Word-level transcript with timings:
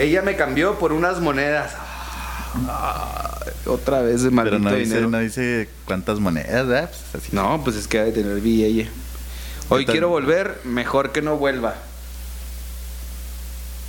Ella 0.00 0.22
me 0.22 0.34
cambió 0.34 0.78
por 0.78 0.92
unas 0.92 1.20
monedas. 1.20 1.72
Ah, 2.68 3.38
otra 3.66 4.00
vez 4.00 4.22
de 4.22 4.30
maldito 4.30 4.56
Pero 4.56 4.70
no 4.70 4.76
dice, 4.76 4.88
dinero. 4.94 5.10
no 5.10 5.18
dice 5.18 5.68
cuántas 5.84 6.18
monedas, 6.18 6.66
¿verdad? 6.66 6.90
Pues 6.90 7.22
así. 7.22 7.36
No, 7.36 7.62
pues 7.62 7.76
es 7.76 7.86
que 7.86 7.98
ha 7.98 8.04
de 8.04 8.12
tener 8.12 8.40
billete. 8.40 8.90
Hoy 9.68 9.84
quiero 9.84 10.08
volver, 10.08 10.62
mejor 10.64 11.12
que 11.12 11.20
no 11.20 11.36
vuelva. 11.36 11.74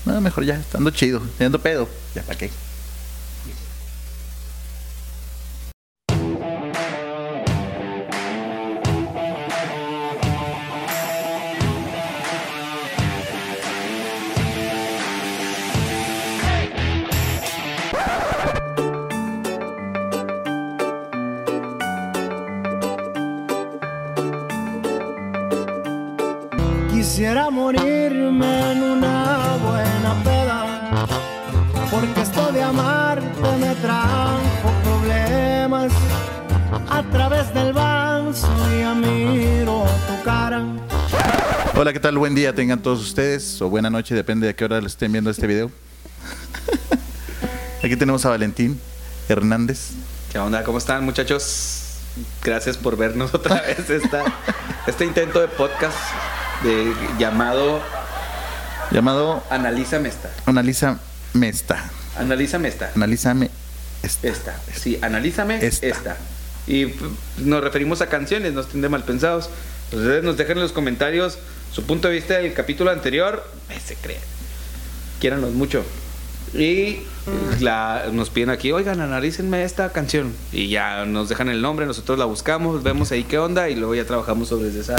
No, 0.06 0.20
mejor 0.20 0.44
ya, 0.44 0.56
estando 0.56 0.90
chido, 0.92 1.22
teniendo 1.38 1.60
pedo. 1.60 1.88
Ya, 2.14 2.24
¿para 2.24 2.38
qué? 2.38 2.52
Morirme 27.72 28.72
en 28.72 28.84
una 28.84 29.58
buena 29.64 30.24
peda, 30.24 31.08
porque 31.90 32.22
esto 32.22 32.52
de 32.52 32.64
amarte 32.64 33.58
me 33.60 33.76
trajo 33.76 34.72
problemas. 34.84 35.92
A 36.90 37.04
través 37.04 37.54
del 37.54 37.74
vaso 37.74 38.48
ya 38.78 38.94
miro 38.94 39.86
tu 40.08 40.24
cara. 40.24 40.64
Hola, 41.76 41.94
¿qué 41.94 42.00
tal? 42.00 42.18
Buen 42.18 42.36
día 42.36 42.54
tengan 42.54 42.82
todos 42.82 43.02
ustedes, 43.02 43.62
o 43.62 43.70
buena 43.70 43.90
noche, 43.90 44.16
depende 44.16 44.48
de 44.48 44.56
qué 44.56 44.66
hora 44.66 44.82
les 44.82 44.94
estén 44.94 45.12
viendo 45.12 45.30
este 45.30 45.48
video. 45.48 45.72
Aquí 47.84 47.96
tenemos 47.96 48.26
a 48.26 48.30
Valentín 48.30 48.80
Hernández. 49.30 49.92
¿Qué 50.32 50.40
onda? 50.40 50.64
¿Cómo 50.64 50.78
están, 50.78 51.06
muchachos? 51.06 52.00
Gracias 52.44 52.78
por 52.78 52.98
vernos 52.98 53.34
otra 53.34 53.62
vez 53.62 53.90
esta, 53.90 54.24
este 54.88 55.06
intento 55.06 55.40
de 55.40 55.48
podcast 55.48 55.98
de, 56.64 56.94
llamado 57.18 57.82
Llamado 58.92 59.42
Analízame 59.50 60.10
esta. 60.10 60.30
Analiza 60.46 61.00
Mesta. 61.34 61.90
Analízame 62.18 62.68
esta. 62.68 62.92
Analízame 62.94 63.50
esta. 64.04 64.28
Esta. 64.28 64.60
Sí, 64.74 65.00
analízame 65.02 65.66
Esta. 65.66 65.88
esta. 65.88 66.18
Y 66.68 66.94
nos 67.38 67.64
referimos 67.64 68.02
a 68.02 68.08
canciones, 68.08 68.54
no 68.54 68.62
estén 68.62 68.82
de 68.82 68.90
mal 68.90 69.04
pensados. 69.04 69.50
Ustedes 69.92 70.24
nos 70.24 70.36
dejan 70.36 70.58
en 70.58 70.64
los 70.64 70.74
comentarios 70.74 71.38
su 71.72 71.84
punto 71.84 72.10
de 72.10 72.16
vista 72.16 72.38
del 72.38 72.54
capítulo 72.54 72.92
anterior. 72.92 73.48
Se 73.86 73.96
creen. 73.96 74.20
Quiéranos 75.20 75.52
mucho. 75.52 75.86
Y 76.54 77.04
la, 77.60 78.06
nos 78.12 78.30
piden 78.30 78.50
aquí, 78.50 78.72
oigan, 78.72 79.00
analícenme 79.00 79.64
esta 79.64 79.92
canción. 79.92 80.34
Y 80.52 80.68
ya 80.70 81.06
nos 81.06 81.30
dejan 81.30 81.50
el 81.50 81.62
nombre, 81.62 81.86
nosotros 81.86 82.20
la 82.20 82.26
buscamos, 82.26 82.84
vemos 82.84 83.12
ahí 83.12 83.24
qué 83.24 83.40
onda 83.40 83.70
y 83.70 83.76
luego 83.76 83.96
ya 83.96 84.06
trabajamos 84.06 84.50
sobre 84.50 84.68
esa 84.68 84.96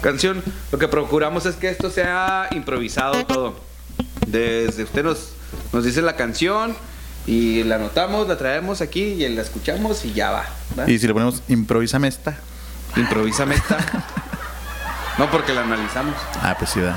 canción. 0.00 0.42
Lo 0.70 0.78
que 0.78 0.88
procuramos 0.88 1.46
es 1.46 1.56
que 1.56 1.68
esto 1.70 1.90
sea 1.90 2.48
improvisado 2.52 3.24
todo. 3.26 3.54
Desde 4.26 4.84
usted 4.84 5.02
nos, 5.02 5.30
nos 5.72 5.84
dice 5.84 6.02
la 6.02 6.14
canción 6.14 6.76
y 7.26 7.64
la 7.64 7.76
anotamos, 7.76 8.28
la 8.28 8.38
traemos 8.38 8.80
aquí 8.80 9.02
y 9.02 9.28
la 9.28 9.42
escuchamos 9.42 10.04
y 10.04 10.12
ya 10.12 10.30
va. 10.30 10.44
Y 10.86 10.98
si 10.98 11.06
le 11.06 11.12
ponemos 11.12 11.42
Improvísame 11.48 12.08
esta. 12.08 12.36
Improvísame 12.96 13.54
esta. 13.54 13.78
No, 15.18 15.30
porque 15.30 15.52
la 15.52 15.60
analizamos. 15.60 16.16
Ah, 16.40 16.56
pues 16.58 16.70
sí, 16.70 16.80
da. 16.80 16.96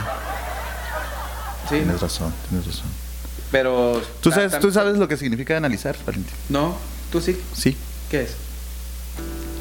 Sí, 1.69 1.75
Tienes 1.75 1.99
razón, 1.99 2.33
tienes 2.47 2.65
razón. 2.65 3.04
Pero... 3.51 4.01
¿Tú 4.21 4.31
sabes, 4.31 4.59
¿Tú 4.59 4.71
sabes 4.71 4.97
lo 4.97 5.07
que 5.07 5.17
significa 5.17 5.55
analizar, 5.57 5.95
Valentín? 6.05 6.33
No, 6.49 6.77
tú 7.11 7.21
sí. 7.21 7.39
Sí, 7.53 7.75
¿Qué 8.09 8.21
es? 8.23 8.35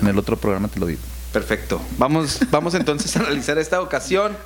en 0.03 0.09
el 0.09 0.19
otro 0.19 0.37
programa 0.37 0.69
te 0.69 0.81
lo 0.81 0.87
digo. 0.87 1.01
Perfecto. 1.33 1.81
Vamos, 1.99 2.41
vamos 2.51 2.75
entonces 2.75 3.17
a 3.17 3.21
analizar 3.21 3.57
esta 3.59 3.81
ocasión. 3.81 4.37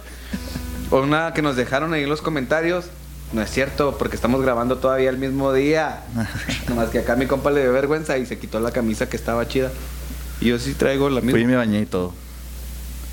Una 0.91 1.33
que 1.35 1.43
nos 1.43 1.57
dejaron 1.57 1.93
ahí 1.95 2.05
en 2.05 2.09
los 2.09 2.23
comentarios. 2.23 2.87
No 3.33 3.43
es 3.43 3.51
cierto, 3.51 3.99
porque 3.99 4.17
estamos 4.17 4.41
grabando 4.41 4.79
todavía 4.79 5.11
el 5.11 5.19
mismo 5.19 5.53
día. 5.53 6.03
Nomás 6.69 6.91
que 6.91 7.01
acá 7.01 7.17
mi 7.17 7.27
compa 7.27 7.51
le 7.51 7.63
dio 7.63 7.73
vergüenza 7.73 8.17
y 8.19 8.25
se 8.27 8.39
quitó 8.39 8.61
la 8.61 8.71
camisa 8.71 9.09
que 9.09 9.17
estaba 9.17 9.47
chida. 9.49 9.71
Y 10.41 10.47
yo 10.49 10.59
sí 10.59 10.73
traigo 10.75 11.11
la 11.11 11.21
Fui 11.21 11.31
y 11.31 11.35
misma. 11.35 11.51
me 11.51 11.57
bañé 11.57 11.81
y 11.81 11.87
todo. 11.87 12.15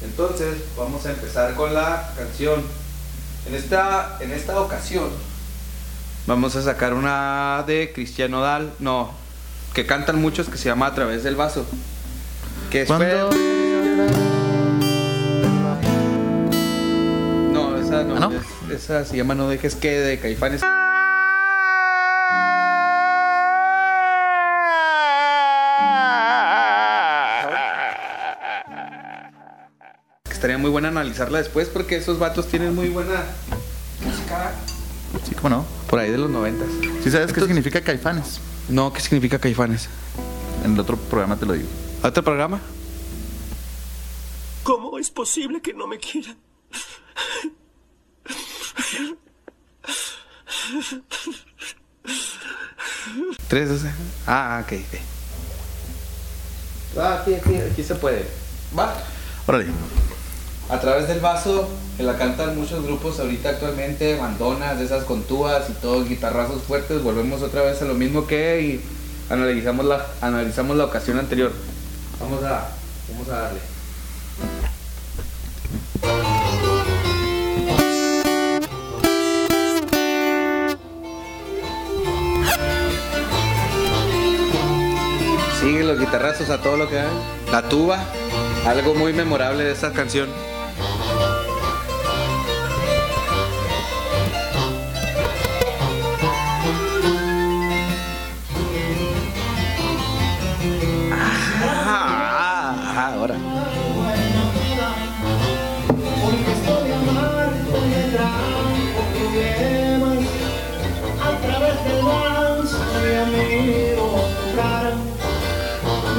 Entonces, 0.03 0.55
vamos 0.77 1.05
a 1.05 1.11
empezar 1.11 1.55
con 1.55 1.73
la 1.73 2.13
canción. 2.15 2.61
En 3.47 3.55
esta, 3.55 4.17
en 4.21 4.31
esta 4.31 4.59
ocasión, 4.59 5.09
vamos 6.27 6.55
a 6.55 6.61
sacar 6.61 6.93
una 6.93 7.63
de 7.67 7.91
Cristiano 7.93 8.41
Dal. 8.41 8.71
No, 8.79 9.11
que 9.73 9.85
cantan 9.85 10.21
muchos 10.21 10.49
que 10.49 10.57
se 10.57 10.65
llama 10.69 10.87
A 10.87 10.95
través 10.95 11.23
del 11.23 11.35
vaso. 11.35 11.65
Que 12.71 12.83
es. 12.83 12.89
No, 17.51 17.77
esa 17.77 18.03
no. 18.03 18.15
¿Ah, 18.15 18.19
no? 18.19 18.31
es- 18.31 18.83
esa 18.83 19.05
se 19.05 19.17
llama 19.17 19.35
No 19.35 19.47
dejes 19.47 19.75
que 19.75 19.91
de 19.99 20.19
Caifanes. 20.19 20.61
Estaría 30.29 30.57
muy 30.57 30.69
buena 30.69 30.89
analizarla 30.89 31.37
después 31.39 31.69
porque 31.69 31.95
esos 31.97 32.19
vatos 32.19 32.47
tienen 32.47 32.75
muy 32.75 32.89
buena 32.89 33.23
música 34.03 34.51
Sí, 35.23 35.35
¿cómo 35.35 35.49
no? 35.49 35.65
por 35.89 35.99
ahí 35.99 36.11
de 36.11 36.17
los 36.17 36.29
noventas. 36.29 36.67
¿Sí 37.03 37.11
sabes 37.11 37.31
qué 37.31 37.41
significa 37.41 37.81
caifanes? 37.81 38.39
No, 38.67 38.91
¿qué 38.91 38.99
significa 38.99 39.37
Caifanes? 39.39 39.87
En 40.63 40.73
el 40.73 40.79
otro 40.79 40.97
programa 40.97 41.37
te 41.37 41.45
lo 41.45 41.53
digo. 41.53 41.69
¿Otro 42.03 42.23
programa? 42.23 42.59
¿Cómo 44.63 44.97
es 44.97 45.11
posible 45.11 45.61
que 45.61 45.73
no 45.73 45.85
me 45.85 45.99
quiera? 45.99 46.35
Tres, 53.47 53.69
doce. 53.69 53.91
Ah, 54.25 54.63
ok. 54.65 54.73
ok. 54.73 54.99
Ah, 56.97 57.19
aquí, 57.21 57.35
aquí, 57.35 57.55
aquí 57.55 57.83
se 57.83 57.95
puede. 57.95 58.25
Va. 58.77 58.95
Órale. 59.45 59.67
A 60.67 60.79
través 60.79 61.07
del 61.07 61.19
vaso, 61.19 61.69
que 61.95 62.01
la 62.01 62.17
cantan 62.17 62.57
muchos 62.57 62.83
grupos 62.83 63.19
ahorita 63.19 63.49
actualmente, 63.49 64.17
bandonas, 64.17 64.81
esas 64.81 65.03
con 65.03 65.21
tubas 65.21 65.69
y 65.69 65.73
todo, 65.73 66.03
guitarrazos 66.03 66.63
fuertes, 66.63 67.03
volvemos 67.03 67.43
otra 67.43 67.61
vez 67.61 67.79
a 67.83 67.85
lo 67.85 67.93
mismo 67.93 68.25
que 68.25 68.61
y 68.61 68.81
analizamos 69.31 69.85
la, 69.85 70.07
analizamos 70.21 70.75
la 70.75 70.85
ocasión 70.85 71.19
anterior. 71.19 71.51
Vamos 72.19 72.43
a, 72.43 72.69
vamos 73.11 73.29
a 73.29 73.37
darle. 73.37 73.59
Siguen 85.61 85.87
los 85.87 85.99
guitarrazos 85.99 86.49
a 86.49 86.59
todo 86.59 86.75
lo 86.77 86.89
que 86.89 86.99
hay. 86.99 87.07
La 87.51 87.69
tuba, 87.69 88.03
algo 88.65 88.95
muy 88.95 89.13
memorable 89.13 89.63
de 89.63 89.71
esta 89.71 89.93
canción. 89.93 90.27
Ya 113.55 113.61
miro 113.61 114.05
tu 114.05 114.55
cara. 114.55 114.91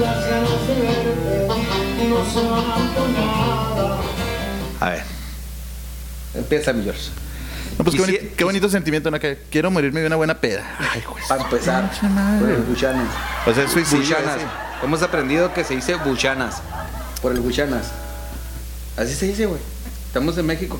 Las 0.00 0.26
ganas 0.28 0.66
de 0.68 0.74
verte 0.74 2.08
no 2.08 2.24
se 2.32 2.48
van 2.48 2.88
por 2.94 3.08
nada. 3.10 3.98
A 4.80 4.90
ver. 4.90 5.02
Empieza 6.34 6.72
mi 6.72 6.84
George. 6.84 7.10
No, 7.78 7.84
pues 7.84 7.96
qué, 7.96 8.04
si- 8.04 8.12
boni- 8.12 8.30
qué 8.36 8.44
bonito 8.44 8.68
sentimiento, 8.68 9.10
¿no? 9.10 9.18
Que 9.18 9.38
quiero 9.50 9.70
morirme 9.70 10.00
de 10.00 10.06
una 10.06 10.16
buena 10.16 10.34
peda. 10.40 10.64
Ay, 10.92 11.02
güey. 11.08 11.22
Para 11.28 11.42
empezar, 11.44 11.90
por 12.40 12.48
el 12.50 12.62
buchanas. 12.62 13.08
O 13.46 13.52
sea, 13.54 13.64
es 13.64 13.70
suicidio. 13.72 14.16
Buchanas. 14.16 14.36
ese. 14.36 14.46
Hemos 14.84 15.02
aprendido 15.02 15.52
que 15.54 15.64
se 15.64 15.74
dice 15.74 15.94
buchanas. 15.96 16.56
Por 17.22 17.32
el 17.32 17.40
buchanas. 17.40 17.86
Así 18.96 19.14
se 19.14 19.26
dice, 19.26 19.46
güey. 19.46 19.60
Estamos 20.06 20.36
en 20.38 20.46
México. 20.46 20.78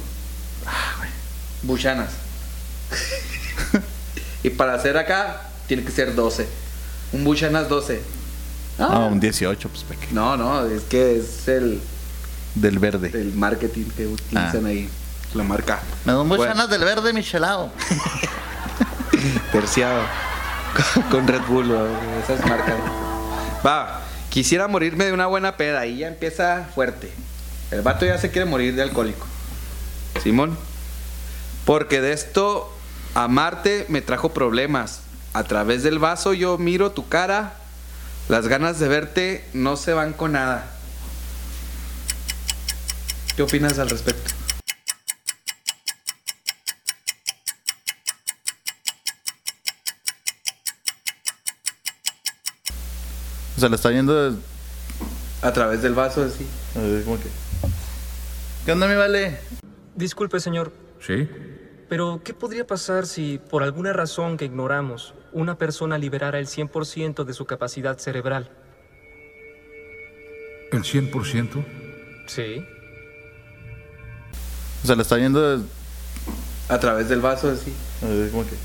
Ah, 0.67 0.95
Buchanas. 1.63 2.11
y 4.43 4.51
para 4.51 4.75
hacer 4.75 4.97
acá, 4.97 5.43
tiene 5.67 5.85
que 5.85 5.91
ser 5.93 6.15
12. 6.15 6.47
Un 7.13 7.25
buchanas 7.25 7.69
12. 7.69 8.01
Ah, 8.79 9.09
un 9.11 9.21
18, 9.21 9.69
pues, 9.69 9.85
¿para 9.85 10.01
qué? 10.01 10.09
No, 10.13 10.37
no, 10.37 10.67
es 10.67 10.83
que 10.83 11.17
es 11.19 11.49
el, 11.49 11.81
Del 12.55 12.79
verde. 12.79 13.11
el 13.15 13.33
marketing 13.33 13.85
que 13.97 14.07
utilizan 14.07 14.65
Ah. 14.67 14.69
ahí. 14.69 14.89
La 15.35 15.43
marca. 15.45 15.81
Me 16.05 16.13
da 16.13 16.19
muchas 16.23 16.39
Bueno. 16.39 16.55
ganas 16.55 16.71
del 16.71 16.85
verde 16.85 17.13
michelado. 17.13 17.71
Terciado. 19.53 20.03
Con 21.11 21.27
Red 21.27 21.43
Bull 21.49 21.71
o 21.71 21.89
esas 22.23 22.45
marcas. 22.47 22.77
Va, 23.67 24.03
quisiera 24.31 24.69
morirme 24.69 25.07
de 25.07 25.13
una 25.13 25.27
buena 25.27 25.57
peda. 25.57 25.81
Ahí 25.81 25.99
ya 25.99 26.09
empieza 26.09 26.69
fuerte. 26.75 27.11
El 27.71 27.83
vato 27.83 28.05
ya 28.07 28.19
se 28.19 28.31
quiere 28.31 28.45
morir 28.49 28.75
de 28.75 28.83
alcohólico. 28.83 29.27
Simón. 30.23 30.57
Porque 31.65 32.01
de 32.01 32.13
esto, 32.13 32.73
amarte 33.15 33.87
me 33.89 34.03
trajo 34.03 34.29
problemas. 34.33 35.01
A 35.37 35.45
través 35.45 35.83
del 35.83 35.99
vaso 35.99 36.33
yo 36.33 36.57
miro 36.57 36.93
tu 36.93 37.11
cara. 37.11 37.53
Las 38.31 38.49
ganas 38.49 38.79
de 38.79 38.89
verte 38.89 39.45
no 39.53 39.77
se 39.77 39.93
van 39.93 40.15
con 40.15 40.33
nada. 40.33 40.65
¿Qué 43.37 43.43
opinas 43.43 43.79
al 43.79 43.91
respecto? 43.91 44.33
O 53.59 53.61
sea, 53.61 53.69
lo 53.69 53.77
está 53.77 53.91
viendo. 53.91 54.39
A 55.43 55.53
través 55.53 55.83
del 55.83 55.93
vaso, 55.93 56.25
así. 56.25 56.47
ver, 56.77 57.05
que. 57.05 57.29
¿Qué 58.65 58.73
onda, 58.73 58.89
mi 58.89 58.95
vale? 58.95 59.39
Disculpe, 59.97 60.41
señor, 60.41 60.73
¿Sí? 61.07 61.29
pero 61.91 62.23
¿qué 62.25 62.33
podría 62.33 62.67
pasar 62.67 63.05
si, 63.07 63.39
por 63.39 63.63
alguna 63.63 63.93
razón 63.93 64.39
que 64.39 64.47
ignoramos, 64.47 65.15
una 65.37 65.59
persona 65.59 65.99
liberara 65.99 66.39
el 66.39 66.47
100% 66.47 67.25
de 67.25 67.35
su 67.35 67.45
capacidad 67.45 67.99
cerebral? 67.99 68.49
¿El 70.73 70.83
100%? 70.83 71.65
Sí. 72.27 72.67
O 74.83 74.87
sea, 74.87 74.97
lo 74.97 75.03
está 75.03 75.17
viendo. 75.17 75.63
A 76.69 76.81
través 76.81 77.11
del 77.11 77.21
vaso, 77.21 77.51
así. 77.51 77.73
ver, 78.01 78.31
que. 78.31 78.57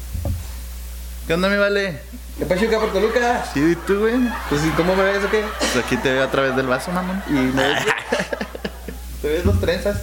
¿Qué 1.28 1.34
onda, 1.34 1.50
mi 1.50 1.58
vale? 1.58 2.00
¿Qué 2.38 2.46
pachuca 2.46 2.80
por 2.80 2.94
Toluca? 2.94 3.46
Sí, 3.54 3.60
¿y 3.60 3.76
tú, 3.76 4.00
güey? 4.00 4.16
Pues, 4.50 4.66
¿y 4.66 4.70
¿cómo 4.70 4.96
me 4.96 5.04
ves 5.04 5.24
o 5.26 5.30
qué? 5.30 5.44
Pues 5.60 5.76
aquí 5.76 5.98
te 5.98 6.14
veo 6.14 6.24
a 6.24 6.32
través 6.32 6.56
del 6.56 6.68
vaso, 6.68 6.92
mamón. 6.92 7.22
Y 7.28 7.34
me 7.34 7.68
ves 7.68 7.86
¿Te 9.22 9.28
ves 9.28 9.44
dos 9.44 9.60
trenzas? 9.60 10.02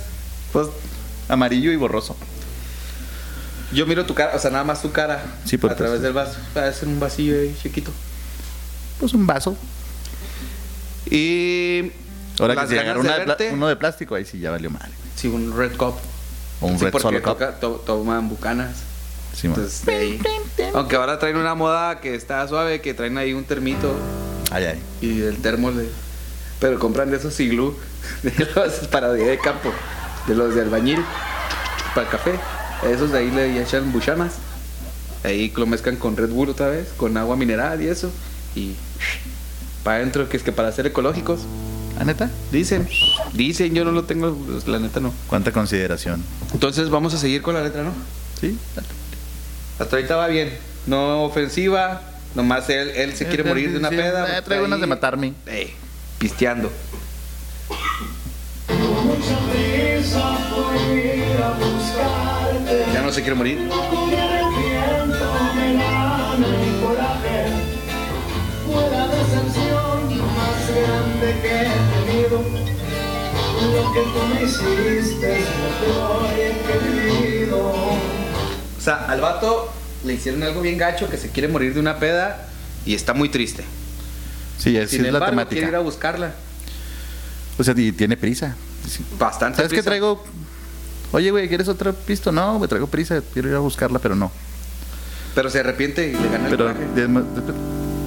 Pues 0.52 0.68
amarillo 1.28 1.72
y 1.72 1.76
borroso. 1.76 2.14
Yo 3.72 3.86
miro 3.86 4.06
tu 4.06 4.14
cara, 4.14 4.32
o 4.34 4.38
sea, 4.38 4.50
nada 4.50 4.64
más 4.64 4.80
tu 4.82 4.92
cara. 4.92 5.22
Sí, 5.44 5.58
A 5.62 5.74
través 5.74 6.00
del 6.00 6.12
vaso. 6.12 6.36
Parece 6.54 6.86
un 6.86 6.98
vasillo 6.98 7.38
ahí, 7.38 7.56
chiquito. 7.62 7.90
Pues 8.98 9.12
un 9.14 9.26
vaso. 9.26 9.56
Y. 11.10 11.92
Ahora 12.40 12.54
que 12.56 12.68
si 12.68 12.78
agarra 12.78 13.02
de 13.02 13.24
verte- 13.26 13.50
uno 13.52 13.66
de 13.68 13.76
plástico, 13.76 14.14
ahí 14.14 14.24
sí 14.24 14.38
ya 14.38 14.50
valió 14.50 14.70
madre. 14.70 14.90
Sí, 15.16 15.28
un 15.28 15.56
red 15.56 15.76
cup. 15.76 15.94
O 16.60 16.66
un 16.66 16.78
sí, 16.78 16.84
red 16.84 16.92
solo 17.00 17.22
cup. 17.22 17.38
to- 17.60 17.82
toman 17.86 18.28
bucanas. 18.28 18.76
Sí. 19.34 19.46
Entonces, 19.48 19.84
de 19.84 19.94
ahí. 19.96 20.20
Aunque 20.74 20.96
ahora 20.96 21.18
traen 21.18 21.36
una 21.36 21.54
moda 21.54 22.00
que 22.00 22.14
está 22.14 22.46
suave, 22.48 22.80
que 22.80 22.94
traen 22.94 23.18
ahí 23.18 23.32
un 23.34 23.44
termito 23.44 23.94
Ay, 24.50 24.64
ay. 24.64 24.82
y 25.00 25.22
el 25.22 25.36
termo 25.38 25.72
de. 25.72 25.88
Pero 26.60 26.78
compran 26.78 27.10
de 27.10 27.16
esos 27.18 27.38
iglú, 27.40 27.76
de 28.22 28.32
los 28.54 28.72
para 28.88 29.12
día 29.12 29.26
de 29.28 29.38
campo, 29.38 29.72
de 30.26 30.34
los 30.34 30.54
de 30.54 30.62
albañil, 30.62 31.04
para 31.94 32.06
el 32.06 32.10
café. 32.12 32.40
Esos 32.86 33.12
de 33.12 33.18
ahí 33.18 33.30
le 33.30 33.60
echan 33.60 33.92
buchanas. 33.92 34.34
Ahí 35.24 35.52
lo 35.56 35.66
mezclan 35.66 35.96
con 35.96 36.16
Red 36.16 36.30
Bull 36.30 36.50
otra 36.50 36.68
vez, 36.68 36.88
con 36.96 37.16
agua 37.16 37.36
mineral 37.36 37.82
y 37.82 37.88
eso. 37.88 38.10
Y 38.54 38.74
para 39.82 39.96
adentro, 39.98 40.28
que 40.28 40.36
es 40.36 40.42
que 40.42 40.52
para 40.52 40.70
ser 40.72 40.86
ecológicos. 40.86 41.40
¿Ah, 41.98 42.04
neta? 42.04 42.30
Dicen, 42.52 42.88
dicen, 43.32 43.74
yo 43.74 43.84
no 43.84 43.90
lo 43.90 44.04
tengo, 44.04 44.32
pues, 44.34 44.68
la 44.68 44.78
neta 44.78 45.00
no. 45.00 45.12
¿Cuánta 45.26 45.50
consideración? 45.50 46.22
Entonces 46.52 46.88
vamos 46.90 47.12
a 47.14 47.18
seguir 47.18 47.42
con 47.42 47.54
la 47.54 47.62
letra, 47.62 47.82
¿no? 47.82 47.92
Sí. 48.40 48.56
Hasta 49.80 49.96
ahorita 49.96 50.14
va 50.16 50.28
bien. 50.28 50.52
No 50.86 51.24
ofensiva. 51.24 52.02
Nomás 52.34 52.68
él, 52.70 52.90
él 52.90 53.16
se 53.16 53.26
quiere 53.26 53.42
morir 53.42 53.72
de 53.72 53.78
una 53.78 53.90
peda. 53.90 54.38
eh, 54.38 54.42
traigo 54.42 54.66
unas 54.66 54.80
de 54.80 54.86
matarme. 54.86 55.32
eh, 55.46 55.72
pisteando. 56.18 56.70
Que 76.66 76.72
he 76.72 77.28
vivido. 77.28 77.58
O 77.58 78.80
sea, 78.80 79.06
al 79.06 79.20
vato 79.20 79.72
le 80.04 80.14
hicieron 80.14 80.42
algo 80.42 80.60
bien 80.60 80.78
gacho 80.78 81.08
que 81.08 81.16
se 81.16 81.30
quiere 81.30 81.48
morir 81.48 81.74
de 81.74 81.80
una 81.80 81.98
peda 81.98 82.48
y 82.86 82.94
está 82.94 83.14
muy 83.14 83.28
triste. 83.28 83.64
Sí, 84.58 84.70
Sin 84.88 85.04
es 85.06 85.12
la 85.12 85.18
embargo, 85.18 85.48
quiere 85.48 85.66
ir 85.68 85.74
a 85.74 85.78
temática. 85.78 85.78
buscarla. 85.80 86.34
O 87.58 87.64
sea, 87.64 87.74
y 87.76 87.92
tiene 87.92 88.16
prisa. 88.16 88.56
Bastante 89.18 89.56
¿Sabes 89.56 89.68
prisa. 89.70 89.84
traigo? 89.84 90.24
Oye, 91.12 91.30
güey, 91.30 91.48
¿quieres 91.48 91.68
otra 91.68 91.92
pisto? 91.92 92.32
No, 92.32 92.58
güey, 92.58 92.68
traigo 92.68 92.86
prisa. 92.86 93.22
Quiero 93.32 93.48
ir 93.48 93.54
a 93.54 93.60
buscarla, 93.60 93.98
pero 93.98 94.14
no. 94.14 94.30
Pero 95.34 95.50
se 95.50 95.60
arrepiente 95.60 96.08
y 96.08 96.12
le 96.12 96.28
gana 96.28 96.44
el 96.44 96.50
Pero, 96.50 96.66
coraje. 96.66 96.86
de- 96.94 97.06
de- 97.08 97.20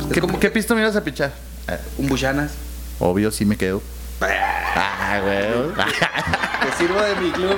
Es 0.08 0.14
¿qué, 0.14 0.22
como 0.22 0.34
qué 0.40 0.48
que- 0.48 0.52
pisto 0.52 0.76
me 0.76 0.82
ibas 0.82 0.96
a 0.96 1.04
pichar? 1.04 1.34
Ah, 1.68 1.78
Un 1.98 2.08
buchanas. 2.08 2.52
obvio, 3.00 3.32
sí 3.32 3.46
me 3.46 3.58
quedo. 3.58 3.82
Ah, 4.22 5.20
güey. 5.24 5.74
Te 6.72 6.78
sirvo 6.78 7.02
de 7.02 7.16
mi 7.16 7.32
club. 7.32 7.58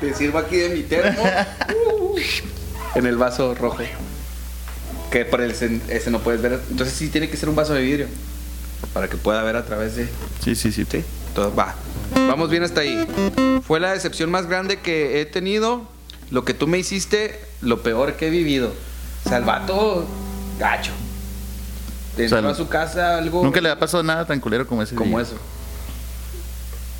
Te 0.00 0.14
sirvo 0.14 0.38
aquí 0.38 0.56
de 0.56 0.68
mi 0.70 0.82
termo. 0.82 1.22
en 2.94 3.06
el 3.06 3.16
vaso 3.16 3.54
rojo. 3.54 3.78
Que 5.10 5.24
por 5.24 5.40
el 5.40 5.50
ese 5.50 6.10
no 6.10 6.20
puedes 6.20 6.40
ver. 6.40 6.60
Entonces 6.70 6.94
sí 6.96 7.08
tiene 7.08 7.28
que 7.28 7.36
ser 7.36 7.48
un 7.48 7.56
vaso 7.56 7.74
de 7.74 7.82
vidrio. 7.82 8.06
Para 8.94 9.08
que 9.08 9.16
pueda 9.16 9.42
ver 9.42 9.56
a 9.56 9.64
través 9.64 9.96
de. 9.96 10.08
Sí, 10.44 10.54
sí, 10.54 10.70
sí. 10.72 10.86
Sí. 10.90 11.04
Va. 11.38 11.74
Vamos 12.14 12.50
bien 12.50 12.62
hasta 12.62 12.80
ahí. 12.80 13.60
Fue 13.66 13.80
la 13.80 13.92
decepción 13.92 14.30
más 14.30 14.46
grande 14.46 14.78
que 14.80 15.20
he 15.20 15.26
tenido. 15.26 15.82
Lo 16.30 16.44
que 16.44 16.54
tú 16.54 16.66
me 16.66 16.78
hiciste, 16.78 17.40
lo 17.60 17.82
peor 17.82 18.14
que 18.14 18.28
he 18.28 18.30
vivido. 18.30 18.72
O 19.24 19.28
sea, 19.28 19.38
el 19.38 19.44
vato 19.44 20.06
gacho. 20.58 20.92
Entró 22.16 22.38
O 22.38 22.42
sea, 22.42 22.50
a 22.50 22.54
su 22.54 22.68
casa 22.68 23.16
algo 23.18 23.42
Nunca 23.44 23.60
le 23.60 23.70
ha 23.70 23.78
pasado 23.78 24.02
nada 24.02 24.26
tan 24.26 24.40
culero 24.40 24.66
como 24.66 24.82
ese 24.82 24.94
como 24.94 25.18
día. 25.18 25.26
eso. 25.26 25.36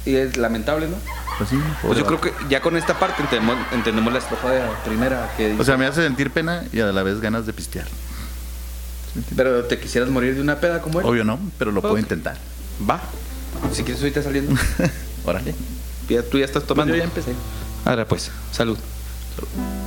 Y 0.07 0.15
es 0.17 0.37
lamentable, 0.37 0.89
¿no? 0.89 0.97
Pues 1.37 1.51
sí, 1.51 1.59
Pues 1.83 1.99
yo 1.99 2.07
creo 2.07 2.21
que 2.21 2.33
ya 2.49 2.61
con 2.63 2.77
esta 2.77 2.99
parte 2.99 3.23
entendemos, 3.23 3.57
entendemos 3.73 4.13
la 4.13 4.19
estrofa 4.19 4.51
de 4.51 4.61
la 4.61 4.83
primera 4.85 5.31
que 5.37 5.51
dice, 5.51 5.61
O 5.61 5.65
sea, 5.65 5.77
me 5.77 5.87
hace 5.87 6.03
sentir 6.03 6.31
pena 6.31 6.65
y 6.73 6.81
a 6.81 6.87
la 6.87 7.03
vez 7.03 7.21
ganas 7.21 7.47
de 7.47 7.53
pistear. 7.53 7.87
pero 9.37 9.65
te 9.65 9.79
quisieras 9.79 10.09
morir 10.11 10.35
de 10.35 10.41
una 10.41 10.57
peda 10.57 10.81
como 10.81 11.01
él. 11.01 11.07
Obvio 11.07 11.25
no, 11.25 11.39
pero 11.59 11.73
lo 11.73 11.81
puedo 11.83 11.99
intentar. 11.99 12.37
Va. 12.89 13.01
Si 13.73 13.83
quieres 13.83 14.03
ahorita 14.03 14.23
saliendo. 14.23 14.55
Órale. 15.25 15.55
Ya- 16.09 16.23
tú 16.23 16.39
ya 16.39 16.45
estás 16.45 16.65
tomando. 16.65 16.93
Pues 16.93 17.03
yo 17.03 17.05
ya 17.07 17.09
empecé. 17.09 17.33
Ahora 17.85 18.07
pues, 18.07 18.31
salud. 18.53 18.79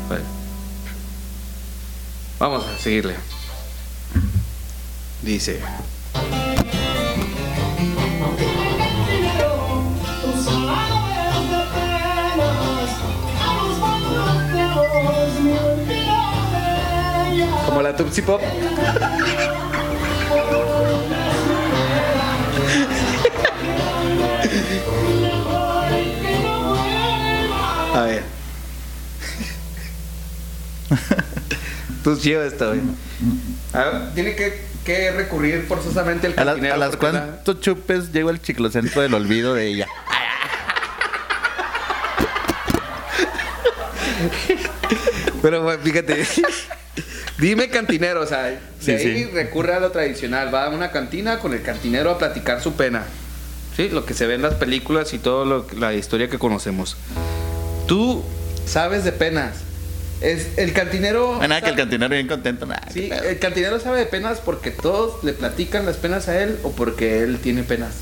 Vale. 0.10 0.24
Vamos 2.40 2.66
a 2.66 2.78
seguirle. 2.80 3.16
Dice. 5.22 5.62
Como 17.66 17.82
la 17.82 17.96
Tupsi 17.96 18.22
Pop. 18.22 18.42
A 27.96 28.02
ver. 28.06 28.24
Tú 32.04 32.18
chido 32.18 32.44
esto, 32.44 32.70
güey. 32.70 32.82
A 33.74 33.84
ver, 33.86 34.14
tiene 34.14 34.36
que, 34.36 34.62
que 34.84 35.12
recurrir 35.12 35.66
forzosamente 35.68 36.28
el 36.28 36.34
A, 36.38 36.44
la- 36.44 36.52
cantinero 36.52 36.76
a 36.76 36.78
las 36.78 36.94
la- 36.94 37.00
cuantos 37.00 37.60
chupes 37.62 38.12
llego 38.12 38.30
al 38.30 38.42
chiclocentro 38.42 39.02
del 39.02 39.14
olvido 39.14 39.54
de 39.54 39.68
ella. 39.68 39.88
Pero 45.42 45.64
bueno, 45.64 45.82
fíjate. 45.84 46.26
Dime 47.40 47.68
cantinero, 47.70 48.22
o 48.22 48.28
sea, 48.28 48.44
de 48.44 48.60
Sí, 48.80 48.92
ahí 48.92 49.24
sí. 49.26 49.30
recurre 49.34 49.74
a 49.74 49.80
lo 49.80 49.92
tradicional. 49.92 50.54
Va 50.54 50.66
a 50.66 50.70
una 50.70 50.92
cantina 50.92 51.40
con 51.40 51.54
el 51.54 51.62
cantinero 51.64 52.12
a 52.12 52.18
platicar 52.18 52.62
su 52.62 52.74
pena. 52.76 53.04
Sí, 53.76 53.90
lo 53.90 54.06
que 54.06 54.14
se 54.14 54.28
ve 54.28 54.36
en 54.36 54.42
las 54.42 54.56
películas 54.56 55.14
y 55.14 55.20
toda 55.20 55.66
la 55.78 55.94
historia 55.94 56.30
que 56.30 56.38
conocemos. 56.38 56.96
Tú 57.88 58.24
sabes 58.66 59.04
de 59.04 59.12
penas. 59.12 59.58
Es 60.22 60.58
el 60.58 60.72
cantinero. 60.72 61.38
No, 61.42 61.48
nada, 61.48 61.62
que 61.62 61.72
el 61.72 61.76
cantinero 61.76 62.14
bien 62.14 62.28
contento. 62.28 62.66
Nada, 62.66 62.88
Sí, 62.94 63.10
el 63.12 63.40
cantinero 63.40 63.80
sabe 63.80 64.00
de 64.00 64.06
penas 64.06 64.40
porque 64.40 64.72
todos 64.72 65.22
le 65.24 65.34
platican 65.34 65.86
las 65.86 65.98
penas 65.98 66.30
a 66.30 66.42
él 66.42 66.60
o 66.64 66.72
porque 66.72 67.24
él 67.24 67.40
tiene 67.40 67.64
penas. 67.64 67.96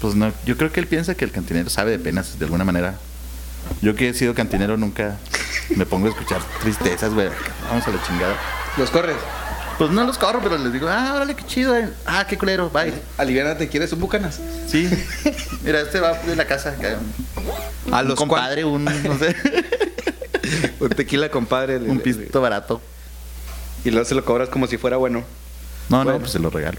Pues 0.00 0.14
no, 0.14 0.32
yo 0.44 0.56
creo 0.56 0.72
que 0.72 0.80
él 0.80 0.86
piensa 0.86 1.14
que 1.14 1.24
el 1.24 1.30
cantinero 1.30 1.70
sabe 1.70 1.92
de 1.92 1.98
penas 1.98 2.38
de 2.38 2.44
alguna 2.46 2.64
manera. 2.64 2.96
Yo 3.80 3.94
que 3.94 4.08
he 4.08 4.14
sido 4.14 4.34
cantinero 4.34 4.76
nunca 4.76 5.18
me 5.74 5.86
pongo 5.86 6.06
a 6.06 6.10
escuchar 6.10 6.40
tristezas, 6.60 7.14
güey. 7.14 7.28
Vamos 7.68 7.86
a 7.86 7.90
la 7.90 8.02
chingada. 8.02 8.36
Los 8.76 8.90
corres. 8.90 9.16
Pues 9.78 9.90
no 9.90 10.04
los 10.04 10.16
corro, 10.16 10.40
pero 10.42 10.56
les 10.56 10.72
digo, 10.72 10.88
ah, 10.88 11.12
órale, 11.16 11.34
qué 11.34 11.44
chido. 11.44 11.76
eh. 11.76 11.90
Ah, 12.06 12.26
qué 12.26 12.38
culero, 12.38 12.70
bye. 12.70 12.94
Aliviánate, 13.18 13.68
¿quieres 13.68 13.92
un 13.92 14.00
bucanas? 14.00 14.40
Sí. 14.68 14.88
Mira, 15.62 15.80
este 15.80 16.00
va 16.00 16.14
de 16.14 16.34
la 16.34 16.46
casa. 16.46 16.70
acá. 16.70 16.96
A 17.92 18.00
un 18.00 18.08
los 18.08 18.18
compadre, 18.18 18.64
un, 18.64 18.84
no 18.84 19.18
sé, 19.18 19.36
Un 20.80 20.88
tequila, 20.90 21.28
compadre. 21.28 21.78
le- 21.80 21.90
un 21.90 22.00
pisto 22.00 22.40
barato. 22.40 22.80
Y 23.84 23.90
luego 23.90 24.04
se 24.06 24.14
lo 24.14 24.24
cobras 24.24 24.48
como 24.48 24.66
si 24.66 24.78
fuera 24.78 24.96
bueno. 24.96 25.24
No, 25.88 25.96
Bueno. 25.98 26.12
no, 26.12 26.18
pues 26.20 26.32
se 26.32 26.38
lo 26.38 26.50
regalo. 26.50 26.78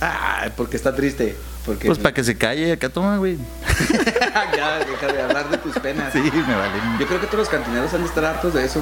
Ah, 0.00 0.48
porque 0.56 0.76
está 0.76 0.94
triste. 0.94 1.36
Porque 1.66 1.86
Pues 1.86 1.98
para 1.98 2.14
que 2.14 2.24
se 2.24 2.36
calle, 2.38 2.72
acá 2.72 2.88
toma, 2.88 3.18
güey. 3.18 3.36
ya, 4.56 4.78
deja 4.78 5.06
de 5.12 5.22
hablar 5.22 5.50
de 5.50 5.58
tus 5.58 5.74
penas. 5.78 6.12
Sí, 6.12 6.20
me 6.20 6.54
vale. 6.54 6.72
Yo 6.98 7.06
creo 7.06 7.20
que 7.20 7.26
todos 7.26 7.40
los 7.40 7.48
cantineros 7.48 7.92
han 7.92 8.02
de 8.02 8.08
estar 8.08 8.24
hartos 8.24 8.54
de 8.54 8.64
eso. 8.64 8.80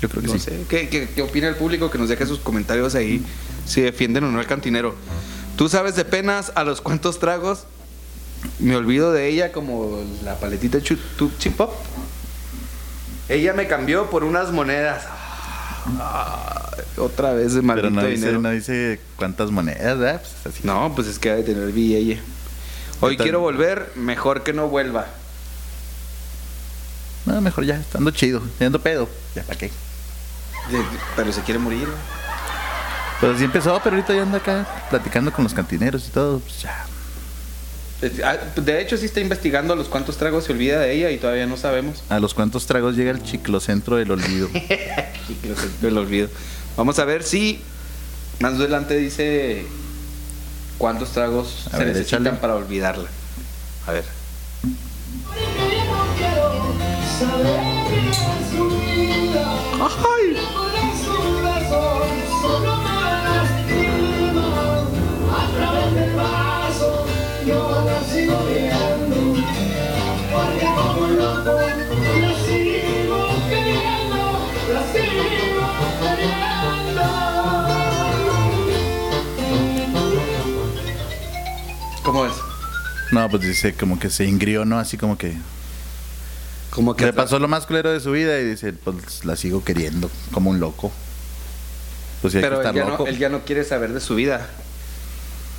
Yo 0.00 0.08
creo 0.08 0.22
que 0.22 0.28
No 0.28 0.34
sí. 0.34 0.40
sé. 0.40 0.64
¿Qué, 0.68 0.88
qué, 0.88 1.08
qué 1.14 1.22
opina 1.22 1.48
el 1.48 1.56
público? 1.56 1.90
Que 1.90 1.98
nos 1.98 2.08
deje 2.08 2.24
sus 2.26 2.38
comentarios 2.38 2.94
ahí. 2.94 3.24
Si 3.66 3.80
defienden 3.80 4.24
o 4.24 4.30
no 4.30 4.38
al 4.38 4.46
cantinero. 4.46 4.94
¿Tú 5.56 5.68
sabes 5.68 5.96
de 5.96 6.04
penas 6.04 6.52
a 6.54 6.64
los 6.64 6.80
cuantos 6.80 7.18
tragos? 7.18 7.64
Me 8.60 8.76
olvido 8.76 9.12
de 9.12 9.28
ella 9.28 9.50
como 9.50 10.00
la 10.24 10.36
paletita 10.38 10.78
chu- 10.78 10.98
tu- 11.16 11.32
chip 11.38 11.56
pop. 11.56 11.72
Ella 13.28 13.52
me 13.52 13.66
cambió 13.66 14.08
por 14.08 14.22
unas 14.24 14.52
monedas. 14.52 15.04
Ah, 15.98 16.70
otra 16.96 17.32
vez 17.32 17.54
de 17.54 17.62
maldito 17.62 17.88
Pero 17.88 18.00
no 18.02 18.06
dice, 18.06 18.20
dinero. 18.26 18.40
no 18.40 18.50
dice 18.50 19.00
cuántas 19.16 19.50
monedas, 19.50 19.98
¿verdad? 19.98 20.22
Pues 20.42 20.54
así. 20.54 20.66
No, 20.66 20.92
pues 20.94 21.08
es 21.08 21.18
que 21.18 21.30
ha 21.30 21.34
de 21.34 21.42
tener 21.42 21.72
billete. 21.72 22.20
Hoy 23.00 23.16
quiero 23.16 23.40
volver, 23.40 23.90
mejor 23.96 24.42
que 24.44 24.52
no 24.52 24.68
vuelva. 24.68 25.06
No, 27.26 27.40
mejor 27.40 27.64
ya, 27.64 27.76
estando 27.80 28.10
chido, 28.10 28.40
teniendo 28.58 28.80
pedo. 28.80 29.08
Ya, 29.34 29.42
¿para 29.42 29.58
qué? 29.58 29.70
De- 30.70 30.82
Pero 31.16 31.32
se 31.32 31.40
quiere 31.42 31.58
morir. 31.58 31.88
Pues 33.20 33.34
así 33.34 33.44
empezó, 33.44 33.80
pero 33.82 33.96
ahorita 33.96 34.14
ya 34.14 34.22
anda 34.22 34.38
acá 34.38 34.66
platicando 34.90 35.32
con 35.32 35.42
los 35.44 35.52
cantineros 35.54 36.06
y 36.06 36.10
todo. 36.10 36.38
Pues 36.40 36.62
ya. 36.62 36.86
Ah, 38.24 38.36
De 38.60 38.80
hecho, 38.80 38.96
sí 38.96 39.06
está 39.06 39.18
investigando 39.20 39.72
a 39.72 39.76
los 39.76 39.88
cuantos 39.88 40.16
tragos 40.18 40.44
se 40.44 40.52
olvida 40.52 40.78
de 40.78 40.92
ella 40.92 41.10
y 41.10 41.18
todavía 41.18 41.46
no 41.46 41.56
sabemos. 41.56 42.04
A 42.10 42.20
los 42.20 42.32
cuantos 42.32 42.66
tragos 42.66 42.94
llega 42.96 43.10
el 43.10 43.22
chiclocentro 43.24 43.96
del 43.96 44.10
olvido. 44.12 44.48
Sí, 45.26 45.36
siempre 45.42 45.90
lo 45.90 46.00
olvido. 46.02 46.28
Vamos 46.76 46.98
a 47.00 47.04
ver 47.04 47.24
si 47.24 47.60
más 48.38 48.54
adelante 48.54 48.94
dice 48.96 49.66
cuántos 50.78 51.10
tragos 51.10 51.66
A 51.66 51.70
se 51.72 51.78
ver, 51.78 51.88
necesitan 51.88 52.22
échale. 52.22 52.38
para 52.40 52.54
olvidarla. 52.54 53.08
A 53.88 53.90
ver. 53.92 54.04
Porque 57.18 57.32
yo 57.32 57.74
no 57.74 57.84
quiero 57.88 58.12
saber 58.14 58.30
de 58.30 58.38
su 58.50 58.62
vida. 58.70 59.44
Por 59.78 59.90
su 61.04 61.14
razón 61.42 62.08
solo 62.40 62.72
me 62.76 62.98
lastima. 63.24 64.48
A 65.28 65.42
través 65.56 65.88
del 65.94 66.12
vaso 66.14 66.90
yo 67.44 67.60
la 67.84 67.98
sigo 68.04 68.36
viendo. 68.46 69.18
Porque 70.32 70.64
como 70.64 71.00
un 71.06 71.12
loco 71.16 71.54
la 72.20 72.32
sigo 72.46 73.20
queriendo. 73.48 74.20
La 74.72 74.82
sigo 74.92 75.24
queriendo. 76.00 76.68
¿Cómo 82.04 82.26
es? 82.26 82.32
No, 83.10 83.28
pues 83.28 83.42
dice 83.42 83.74
como 83.74 83.98
que 83.98 84.08
se 84.08 84.24
ingrió, 84.24 84.64
¿no? 84.64 84.78
Así 84.78 84.96
como 84.96 85.18
que 85.18 85.36
Como 86.78 86.94
que 86.94 87.06
le 87.06 87.12
pasó 87.12 87.40
lo 87.40 87.48
más 87.48 87.66
culero 87.66 87.90
de 87.90 87.98
su 87.98 88.12
vida 88.12 88.38
y 88.38 88.44
dice, 88.44 88.72
pues 88.72 89.24
la 89.24 89.34
sigo 89.34 89.64
queriendo, 89.64 90.08
como 90.30 90.50
un 90.50 90.60
loco. 90.60 90.92
Pues 92.22 92.30
sí, 92.30 92.38
hay 92.38 92.44
Pero 92.44 92.60
que 92.60 92.68
él 92.68 92.68
estar 92.68 92.74
ya, 92.76 92.88
loco. 92.88 93.02
no, 93.02 93.10
él 93.10 93.18
ya 93.18 93.28
no 93.28 93.40
quiere 93.44 93.64
saber 93.64 93.92
de 93.92 93.98
su 93.98 94.14
vida. 94.14 94.48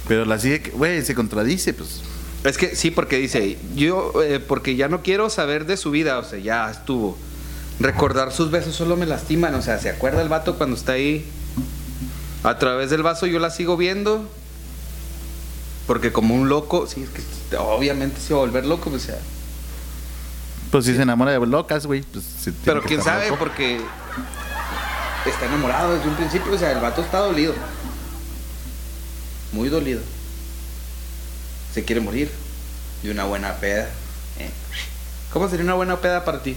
Pero 0.08 0.24
la 0.24 0.40
sigue, 0.40 0.72
güey, 0.74 1.04
se 1.04 1.16
contradice, 1.16 1.74
pues. 1.74 2.00
Es 2.46 2.58
que 2.58 2.74
sí, 2.74 2.90
porque 2.90 3.18
dice, 3.18 3.58
yo, 3.76 4.14
eh, 4.24 4.40
porque 4.40 4.78
ya 4.78 4.88
no 4.88 5.04
quiero 5.04 5.30
saber 5.30 5.66
de 5.66 5.76
su 5.76 5.92
vida, 5.92 6.20
o 6.20 6.24
sea, 6.24 6.40
ya 6.40 6.72
estuvo. 6.72 7.18
Recordar 7.82 8.32
sus 8.32 8.50
besos 8.50 8.74
solo 8.74 8.96
me 8.96 9.06
lastiman, 9.06 9.54
o 9.56 9.62
sea, 9.62 9.78
¿se 9.78 9.90
acuerda 9.90 10.22
el 10.22 10.30
vato 10.30 10.58
cuando 10.58 10.78
está 10.78 10.94
ahí? 10.94 11.26
A 12.44 12.58
través 12.60 12.92
del 12.92 13.04
vaso 13.04 13.26
yo 13.26 13.40
la 13.40 13.50
sigo 13.50 13.76
viendo. 13.76 14.26
Porque 15.86 16.14
como 16.14 16.34
un 16.34 16.48
loco, 16.48 16.88
sí, 16.88 17.04
es 17.04 17.10
que 17.10 17.58
obviamente 17.58 18.22
se 18.22 18.34
va 18.34 18.40
a 18.40 18.44
volver 18.44 18.66
loco, 18.66 18.90
o 18.90 19.00
sea. 19.00 19.20
Pues 20.72 20.86
si 20.86 20.96
se 20.96 21.02
enamora 21.02 21.32
de 21.32 21.40
locas, 21.46 21.86
güey. 21.86 22.04
Pues, 22.04 22.26
Pero 22.64 22.82
quién 22.84 23.02
sabe, 23.02 23.26
loco. 23.26 23.40
porque 23.40 23.82
está 25.26 25.46
enamorado 25.46 25.96
desde 25.96 26.08
un 26.08 26.16
principio, 26.16 26.54
o 26.54 26.58
sea, 26.58 26.72
el 26.72 26.80
vato 26.80 27.02
está 27.02 27.20
dolido. 27.20 27.54
Muy 29.52 29.70
dolido. 29.70 30.02
Se 31.74 31.84
quiere 31.84 32.02
morir 32.02 32.32
de 33.02 33.12
una 33.12 33.24
buena 33.24 33.54
peda. 33.56 33.90
¿eh? 34.40 34.52
¿Cómo 35.34 35.50
sería 35.50 35.64
una 35.64 35.74
buena 35.74 35.98
peda 35.98 36.24
para 36.24 36.44
ti? 36.44 36.56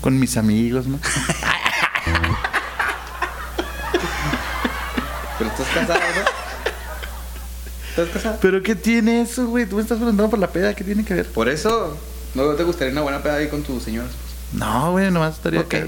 Con 0.00 0.18
mis 0.18 0.36
amigos, 0.36 0.86
¿no? 0.86 0.98
Pero 5.38 5.50
estás 5.50 5.66
casado, 5.68 5.98
¿no? 5.98 6.43
¿Estás 7.96 8.08
casado? 8.08 8.38
¿Pero 8.40 8.60
qué 8.60 8.74
tiene 8.74 9.20
eso, 9.20 9.46
güey? 9.46 9.66
Tú 9.66 9.76
me 9.76 9.82
estás 9.82 9.98
preguntando 9.98 10.28
por 10.28 10.40
la 10.40 10.48
peda, 10.50 10.74
¿qué 10.74 10.82
tiene 10.82 11.04
que 11.04 11.14
ver? 11.14 11.26
Por 11.26 11.48
eso, 11.48 11.96
¿no 12.34 12.44
te 12.54 12.64
gustaría 12.64 12.90
una 12.92 13.02
buena 13.02 13.22
peda 13.22 13.36
ahí 13.36 13.48
con 13.48 13.62
tu 13.62 13.78
señora? 13.78 14.08
esposa? 14.08 14.34
No, 14.52 14.90
güey, 14.92 15.12
nomás 15.12 15.34
estaría 15.36 15.60
Ok. 15.60 15.74
acá. 15.74 15.86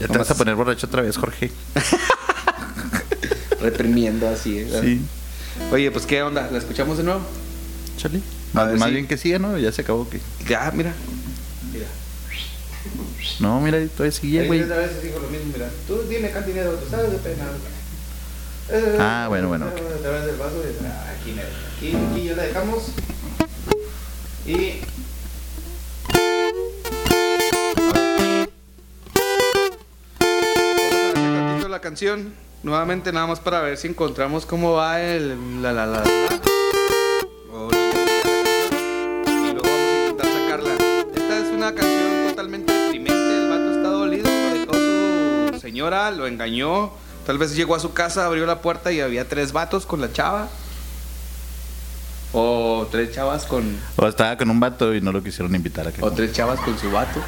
Ya 0.00 0.08
te 0.08 0.18
vas 0.18 0.30
a 0.30 0.34
poner 0.34 0.54
borracho 0.56 0.86
otra 0.86 1.02
vez, 1.02 1.16
Jorge. 1.16 1.52
Reprimiendo 3.60 4.28
así. 4.28 4.58
¿eh? 4.58 4.78
Sí. 4.80 5.00
Oye, 5.70 5.90
pues 5.92 6.06
qué 6.06 6.22
onda, 6.22 6.48
¿la 6.50 6.58
escuchamos 6.58 6.98
de 6.98 7.04
nuevo? 7.04 7.20
Chale. 7.96 8.20
Más, 8.52 8.66
ver, 8.68 8.78
más 8.78 8.88
sí. 8.88 8.94
bien 8.94 9.06
que 9.08 9.16
siga, 9.16 9.38
¿no? 9.38 9.56
Ya 9.58 9.72
se 9.72 9.82
acabó 9.82 10.08
que. 10.08 10.20
Ya, 10.48 10.70
mira. 10.74 10.92
Mira. 11.72 11.86
No, 13.40 13.60
mira, 13.60 13.78
todavía 13.88 14.12
seguía, 14.12 14.44
güey. 14.46 14.60
a 14.62 14.66
veces 14.66 15.02
digo 15.02 15.18
lo 15.20 15.28
mismo, 15.28 15.52
mira. 15.52 15.70
Tú 15.86 16.02
dime, 16.08 16.30
cantinero, 16.30 16.72
tú 16.74 16.88
sabes 16.90 17.12
de 17.12 17.18
pena. 17.18 17.44
Eh, 18.70 18.96
Ah, 19.00 19.26
bueno, 19.28 19.48
bueno, 19.48 19.66
ok. 19.66 19.72
A 19.98 20.02
través 20.02 20.26
del 20.26 20.36
vaso 20.36 20.56
y- 20.64 20.86
ah, 20.86 21.12
aquí. 21.20 21.34
Aquí, 21.76 21.96
aquí 22.10 22.24
ya 22.26 22.36
la 22.36 22.42
dejamos. 22.44 22.82
Y. 24.46 24.80
Vamos 30.18 31.16
a 31.16 31.30
ver 31.30 31.34
tantito 31.46 31.68
la 31.68 31.80
canción. 31.80 32.34
Nuevamente, 32.62 33.12
nada 33.12 33.26
más 33.26 33.40
para 33.40 33.60
ver 33.60 33.76
si 33.76 33.88
encontramos 33.88 34.46
cómo 34.46 34.72
va 34.72 35.00
el. 35.02 35.62
La 35.62 35.72
la 35.72 35.86
la 35.86 36.04
la. 36.04 36.51
Lo 46.10 46.26
engañó. 46.26 46.90
Tal 47.26 47.38
vez 47.38 47.54
llegó 47.54 47.74
a 47.76 47.80
su 47.80 47.92
casa, 47.92 48.26
abrió 48.26 48.46
la 48.46 48.60
puerta 48.62 48.90
y 48.92 49.00
había 49.00 49.28
tres 49.28 49.52
vatos 49.52 49.86
con 49.86 50.00
la 50.00 50.12
chava. 50.12 50.48
O 52.32 52.88
tres 52.90 53.12
chavas 53.14 53.44
con. 53.44 53.78
O 53.96 54.06
estaba 54.08 54.36
con 54.38 54.50
un 54.50 54.58
vato 54.58 54.94
y 54.94 55.00
no 55.00 55.12
lo 55.12 55.22
quisieron 55.22 55.54
invitar 55.54 55.86
a 55.86 55.92
que. 55.92 56.02
O 56.02 56.10
tres 56.10 56.32
chavas 56.32 56.58
con 56.60 56.78
su 56.78 56.90
vato. 56.90 57.20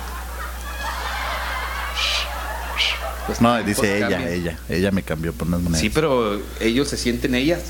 Los 3.29 3.41
No, 3.41 3.63
dice 3.63 3.97
ella, 3.99 4.09
cambian. 4.11 4.33
ella. 4.33 4.59
Ella 4.69 4.91
me 4.91 5.03
cambió 5.03 5.33
por 5.33 5.47
unas 5.49 5.61
monedas. 5.61 5.81
Sí, 5.81 5.91
pero 5.91 6.41
ellos 6.61 6.89
se 6.89 6.97
sienten 6.97 7.35
ellas. 7.35 7.61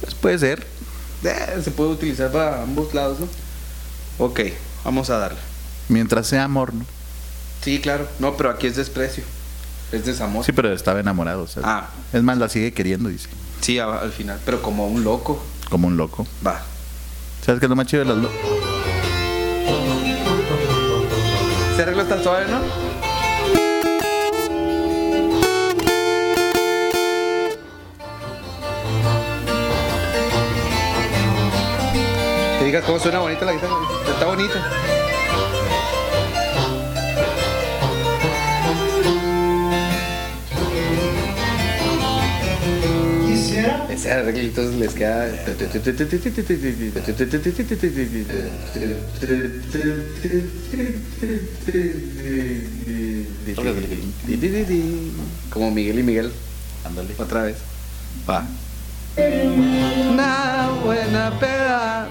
Pues 0.00 0.14
puede 0.14 0.38
ser. 0.38 0.66
Eh, 1.24 1.60
se 1.62 1.70
puede 1.70 1.90
utilizar 1.90 2.30
para 2.30 2.62
ambos 2.62 2.92
lados, 2.94 3.18
¿no? 3.20 3.28
Ok, 4.18 4.40
vamos 4.84 5.08
a 5.10 5.18
darle. 5.18 5.38
Mientras 5.88 6.26
sea 6.26 6.44
amor, 6.44 6.74
¿no? 6.74 6.84
Sí, 7.62 7.80
claro. 7.80 8.08
No, 8.18 8.36
pero 8.36 8.50
aquí 8.50 8.66
es 8.66 8.76
desprecio. 8.76 9.24
Es 9.92 10.06
desamor. 10.06 10.44
Sí, 10.44 10.52
pero 10.52 10.72
estaba 10.72 11.00
enamorado. 11.00 11.46
Ah. 11.62 11.88
Es 12.12 12.22
más, 12.22 12.38
la 12.38 12.48
sigue 12.48 12.72
queriendo, 12.72 13.10
dice. 13.10 13.28
Sí, 13.60 13.78
al 13.78 14.10
final. 14.10 14.40
Pero 14.44 14.62
como 14.62 14.88
un 14.88 15.04
loco. 15.04 15.44
Como 15.68 15.86
un 15.86 15.96
loco. 15.98 16.26
Va. 16.44 16.62
¿Sabes 17.44 17.60
qué 17.60 17.66
es 17.66 17.70
lo 17.70 17.76
más 17.76 17.86
chido 17.86 18.04
de 18.04 18.08
las 18.10 18.18
locas? 18.18 18.38
¿Se 21.76 21.82
arregla 21.82 22.04
tan 22.04 22.22
suave, 22.22 22.46
no? 22.50 22.60
Te 32.58 32.64
digas 32.64 32.84
cómo 32.84 32.98
suena 32.98 33.18
bonita 33.18 33.44
la 33.44 33.52
guitarra. 33.52 33.74
Está 34.08 34.24
bonita. 34.26 35.11
Arreglitos 44.10 44.74
les 44.74 44.94
queda. 44.94 45.28
Como 55.50 55.70
Miguel 55.70 55.98
y 55.98 56.02
Miguel. 56.02 56.32
Ándale. 56.84 57.14
Otra 57.18 57.42
vez. 57.42 57.56
Va. 58.28 58.46
Una 60.10 60.70
buena 60.84 61.38
peda. 61.38 62.08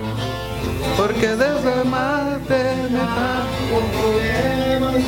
Porque 0.98 1.28
desde 1.28 1.84
Marte 1.86 2.64
me 2.92 3.00
trajo 3.00 3.82
problemas 4.00 5.04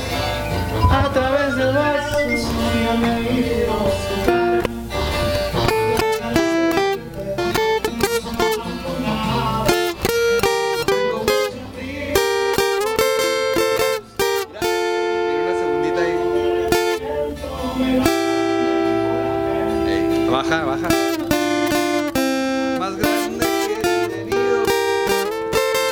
a 0.91 1.13
través 1.13 1.55
del 1.55 1.73
vaso. 1.75 2.17
mi 2.71 3.05
amigo 3.05 3.91
Baja, 20.33 20.65
baja. 20.65 20.87
Más 22.79 22.97
grande 22.97 23.45
que 23.67 23.73
he 23.75 24.07
tenido. 24.09 24.63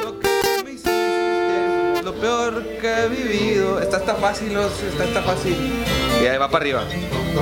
Lo 0.04 0.20
que 0.20 0.30
me 0.66 0.72
hiciste. 0.72 2.02
Lo 2.04 2.16
peor 2.16 2.64
que 2.82 2.90
he 2.92 3.08
vivido. 3.08 3.80
Esta 3.80 3.98
está 3.98 4.16
fácil, 4.16 4.58
esta 4.58 5.04
está 5.04 5.22
fácil. 5.22 5.56
Y 6.24 6.26
ahí 6.26 6.40
va 6.40 6.50
para 6.50 6.64
arriba. 6.64 6.84
Tú 6.90 7.40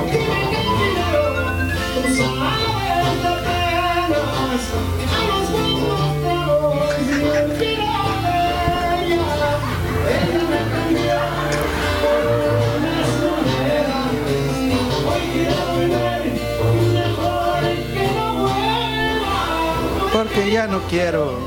ya 20.50 20.66
no 20.66 20.80
quiero. 20.88 21.38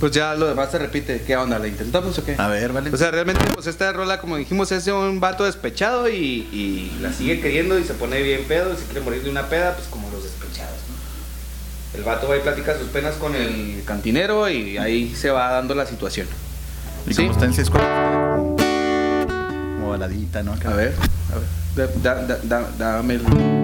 Pues 0.00 0.12
ya 0.12 0.34
lo 0.36 0.46
demás 0.46 0.70
se 0.70 0.78
repite. 0.78 1.22
¿Qué 1.26 1.36
onda? 1.36 1.58
¿La 1.58 1.66
intentamos 1.66 2.16
o 2.18 2.24
qué? 2.24 2.36
A 2.38 2.46
ver, 2.48 2.72
vale. 2.72 2.90
O 2.92 2.96
sea, 2.96 3.10
realmente, 3.10 3.44
pues 3.52 3.66
esta 3.66 3.92
rola, 3.92 4.20
como 4.20 4.36
dijimos, 4.36 4.70
es 4.70 4.84
de 4.84 4.92
un 4.92 5.18
vato 5.18 5.44
despechado 5.44 6.08
y, 6.08 6.14
y 6.52 6.98
la 7.00 7.12
sigue 7.12 7.40
queriendo 7.40 7.76
y 7.78 7.84
se 7.84 7.94
pone 7.94 8.22
bien 8.22 8.44
pedo 8.46 8.72
y 8.72 8.76
se 8.76 8.84
quiere 8.84 9.00
morir 9.00 9.24
de 9.24 9.30
una 9.30 9.48
peda, 9.48 9.74
pues 9.74 9.88
como 9.88 10.08
los 10.10 10.22
despechados, 10.22 10.76
¿no? 10.88 11.98
El 11.98 12.04
vato 12.04 12.28
va 12.28 12.36
y 12.36 12.40
platica 12.40 12.78
sus 12.78 12.88
penas 12.88 13.16
con 13.16 13.34
el 13.34 13.82
cantinero 13.84 14.48
y 14.48 14.78
ahí 14.78 15.14
se 15.16 15.30
va 15.30 15.50
dando 15.50 15.74
la 15.74 15.84
situación. 15.86 16.28
y 17.06 17.14
sí. 17.14 17.22
como 17.22 17.32
está 17.32 17.46
en 17.46 17.54
seis 17.54 17.68
como, 17.68 18.56
baladita, 19.90 20.42
¿no? 20.44 20.52
Acá. 20.52 20.70
A 20.70 20.74
ver, 20.74 20.94
a 21.32 21.38
ver, 21.76 21.90
da- 22.02 22.14
da- 22.14 22.24
da- 22.24 22.38
da- 22.44 22.70
dame 22.78 23.14
el... 23.14 23.57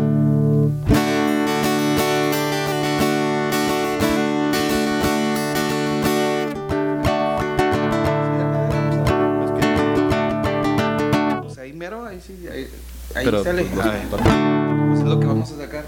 ahí 13.24 13.30
Pero, 13.30 13.44
sale. 13.44 13.64
pues, 13.64 13.86
A 13.86 13.90
ver, 13.90 14.02
pues 14.88 15.00
es 15.00 15.06
lo 15.06 15.20
que 15.20 15.26
vamos 15.26 15.52
a 15.52 15.56
sacar. 15.56 15.84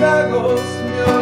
Cuantos 0.00 0.60
tragos 0.60 0.60
me 0.86 1.19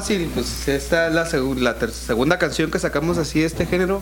fácil, 0.00 0.30
pues 0.32 0.66
esta 0.66 1.08
es 1.08 1.14
la, 1.14 1.26
segunda 1.26 2.38
canción 2.38 2.70
que 2.70 2.78
sacamos 2.78 3.18
así 3.18 3.40
de 3.40 3.46
este 3.46 3.66
género. 3.66 4.00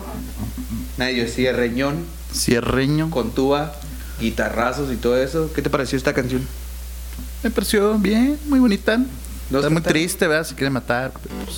Medio 0.97 1.27
cierreñón, 1.27 2.05
Cierreño. 2.33 3.09
con 3.09 3.31
tuba, 3.31 3.73
guitarrazos 4.19 4.93
y 4.93 4.95
todo 4.95 5.21
eso. 5.21 5.51
¿Qué 5.53 5.61
te 5.61 5.69
pareció 5.69 5.97
esta 5.97 6.13
canción? 6.13 6.47
Me 7.43 7.51
pareció 7.51 7.95
bien, 7.95 8.39
muy 8.45 8.59
bonita. 8.59 8.97
No 9.49 9.59
Está 9.59 9.69
muy 9.69 9.81
triste, 9.81 10.25
¿verdad? 10.25 10.45
Si 10.45 10.55
quiere 10.55 10.69
matar. 10.69 11.11
pero, 11.21 11.35
pues, 11.43 11.57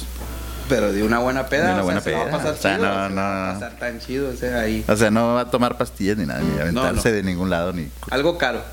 Pero 0.70 0.92
de 0.92 1.04
una 1.04 1.20
buena 1.20 1.46
peda. 1.46 1.68
De 1.68 1.74
una 1.74 1.84
o 1.84 1.84
sea, 1.84 1.84
buena 1.84 2.02
se 2.02 2.12
va 2.12 2.22
a 2.22 2.26
peda, 2.26 2.38
pasar 2.38 2.54
o 2.54 2.58
sea, 2.58 2.78
chido, 2.78 2.88
no, 2.88 3.10
se 3.10 3.16
va 3.16 3.50
a 3.50 3.54
pasar 3.54 3.80
tan 3.80 4.00
chido, 4.00 4.30
o 4.30 4.36
sea, 4.36 4.60
ahí. 4.60 4.84
o 4.88 4.96
sea, 4.96 5.12
no 5.12 5.36
va 5.36 5.42
a 5.42 5.52
tomar 5.52 5.78
pastillas 5.78 6.18
ni 6.18 6.26
nada, 6.26 6.42
ni 6.42 6.60
aventarse 6.60 7.10
no. 7.10 7.16
de 7.16 7.24
ningún 7.24 7.52
lado, 7.52 7.74
ni 7.74 7.90
Algo 8.10 8.40
caro. 8.40 8.64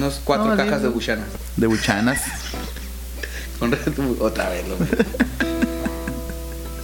Unos 0.00 0.20
cuatro 0.24 0.56
cajas 0.56 0.82
de 0.82 0.88
buchanas. 0.88 1.28
de 1.56 1.66
buchanas. 1.68 2.22
Otra 4.20 4.50
vez, 4.50 4.68
loco. 4.68 4.84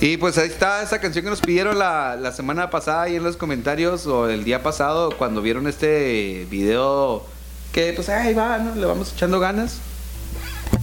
Y 0.03 0.17
pues 0.17 0.39
ahí 0.39 0.49
está 0.49 0.83
esa 0.83 0.99
canción 0.99 1.27
que 1.27 1.31
nos 1.31 1.43
pidieron 1.43 1.79
la, 1.79 2.17
la 2.17 2.33
semana 2.33 2.71
pasada 2.71 3.03
ahí 3.03 3.17
en 3.17 3.23
los 3.23 3.37
comentarios 3.37 4.07
o 4.07 4.31
el 4.31 4.45
día 4.45 4.63
pasado 4.63 5.11
cuando 5.19 5.43
vieron 5.43 5.67
este 5.67 6.47
video 6.51 7.27
que 7.73 7.93
pues 7.93 8.09
ahí 8.09 8.33
va, 8.33 8.57
¿no? 8.59 8.75
Le 8.75 8.87
vamos 8.87 9.13
echando 9.13 9.39
ganas. 9.41 9.77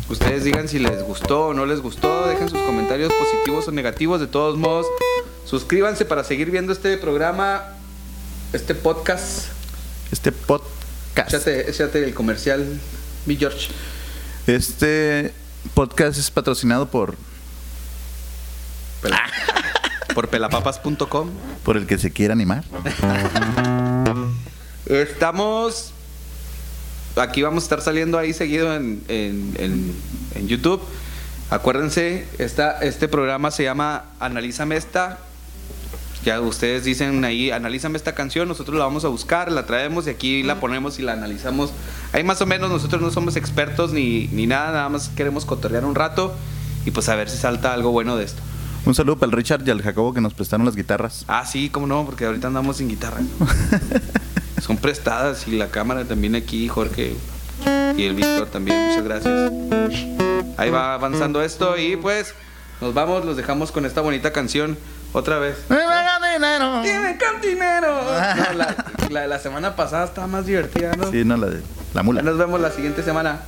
Ustedes 0.08 0.43
digan 0.43 0.67
si 0.67 0.78
les 0.78 1.02
gustó 1.04 1.47
o 1.47 1.54
no 1.56 1.65
les 1.65 1.82
gustó, 1.82 2.28
dejen 2.28 2.47
sus 2.47 2.62
comentarios 2.62 3.12
positivos 3.12 3.67
o 3.67 3.71
negativos. 3.71 4.19
De 4.21 4.28
todos 4.28 4.56
modos, 4.56 4.86
suscríbanse 5.45 6.06
para 6.06 6.23
seguir 6.23 6.52
viendo 6.52 6.71
este 6.71 6.95
programa, 6.97 7.63
este 8.54 8.76
podcast. 8.76 9.47
Este 10.12 10.32
podcast. 10.32 11.34
Échate, 11.34 11.69
échate 11.69 12.04
el 12.04 12.13
comercial, 12.13 12.80
mi 13.26 13.36
George. 13.36 13.69
Este 14.45 15.34
podcast 15.74 16.17
es 16.20 16.30
patrocinado 16.32 16.89
por, 16.89 17.15
Pela- 19.02 19.22
por 20.13 20.28
pelapapas.com. 20.30 21.30
por 21.63 21.78
el 21.78 21.88
que 21.88 21.98
se 21.98 22.12
quiera 22.12 22.34
animar. 22.34 22.63
Estamos. 24.86 25.93
Aquí 27.15 27.41
vamos 27.41 27.63
a 27.63 27.65
estar 27.65 27.82
saliendo 27.82 28.17
ahí 28.20 28.34
seguido 28.34 28.76
en, 28.76 29.04
en- 29.08 29.56
en- 29.58 29.96
en 30.36 30.48
YouTube. 30.48 30.82
Acuérdense, 31.50 32.28
esta, 32.38 32.80
este 32.82 33.08
programa 33.08 33.50
se 33.52 33.63
llama 33.63 34.06
Analízame 34.20 34.76
esta. 34.78 35.20
Ya 36.23 36.41
ustedes 36.41 36.84
dicen 36.84 37.23
ahí, 37.23 37.51
analízame 37.51 37.97
esta 37.97 38.13
canción, 38.13 38.47
nosotros 38.47 38.77
la 38.77 38.86
vamos 38.86 39.06
a 39.06 39.08
buscar, 39.08 39.51
la 39.51 39.65
traemos 39.65 40.08
y 40.08 40.10
aquí 40.10 40.43
la 40.43 40.60
ponemos 40.60 40.99
y 40.99 41.01
la 41.01 41.13
analizamos. 41.13 41.71
Ahí 42.12 42.23
más 42.23 42.41
o 42.41 42.45
menos 42.45 42.69
nosotros 42.69 43.01
no 43.01 43.12
somos 43.12 43.36
expertos 43.36 43.93
ni, 43.93 44.27
ni 44.27 44.47
nada, 44.47 44.71
nada 44.71 44.89
más 44.89 45.10
queremos 45.10 45.45
cotorrear 45.45 45.86
un 45.86 45.95
rato 45.95 46.34
y 46.86 46.91
pues 46.91 47.08
a 47.10 47.15
ver 47.15 47.30
si 47.30 47.38
salta 47.38 47.73
algo 47.73 47.91
bueno 47.91 48.17
de 48.17 48.25
esto. 48.25 48.41
Un 48.86 48.95
saludo 48.95 49.17
para 49.17 49.30
el 49.30 49.34
Richard 49.36 49.67
y 49.67 49.71
al 49.71 49.82
Jacobo 49.82 50.13
que 50.13 50.21
nos 50.21 50.34
prestaron 50.34 50.65
las 50.65 50.75
guitarras. 50.75 51.25
Ah, 51.27 51.45
sí, 51.45 51.69
cómo 51.69 51.88
no, 51.88 52.06
porque 52.06 52.25
ahorita 52.25 52.47
andamos 52.47 52.77
sin 52.77 52.88
guitarra. 52.88 53.19
Son 54.62 54.77
prestadas 54.77 55.47
y 55.47 55.58
la 55.58 55.67
cámara 55.67 56.06
también 56.06 56.36
aquí, 56.36 56.69
Jorge. 56.69 57.13
Y 57.97 58.03
el 58.03 58.15
Víctor 58.15 58.47
también, 58.47 58.88
muchas 58.88 59.03
gracias. 59.03 59.51
Ahí 60.56 60.69
va 60.69 60.93
avanzando 60.93 61.41
esto 61.41 61.77
y 61.77 61.97
pues 61.97 62.34
nos 62.80 62.93
vamos, 62.93 63.25
los 63.25 63.36
dejamos 63.36 63.71
con 63.73 63.86
esta 63.86 63.99
bonita 63.99 64.32
canción 64.32 64.77
otra 65.12 65.39
vez. 65.39 65.58
¡Tiene 66.84 67.17
cantinero! 67.17 68.02
No, 68.04 68.54
la, 68.54 68.76
la 69.10 69.21
de 69.21 69.28
la 69.28 69.39
semana 69.39 69.76
pasada 69.76 70.06
estaba 70.06 70.28
más 70.28 70.45
divertida, 70.45 70.93
¿no? 70.95 71.12
Sí, 71.12 71.23
no, 71.26 71.38
la 71.38 71.47
de 71.47 71.62
la 71.93 72.04
mula. 72.04 72.21
Nos 72.21 72.38
vemos 72.38 72.60
la 72.62 72.71
siguiente 72.71 73.04
semana. 73.04 73.39